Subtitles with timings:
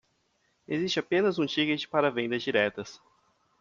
[0.67, 2.99] Existe apenas um ticket para vendas diretas